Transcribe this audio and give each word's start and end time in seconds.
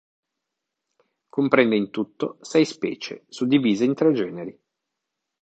Comprende 1.29 1.75
in 1.75 1.91
tutto 1.91 2.39
sei 2.41 2.65
specie, 2.65 3.23
suddivise 3.29 3.85
in 3.85 3.93
tre 3.93 4.11
generi. 4.13 4.59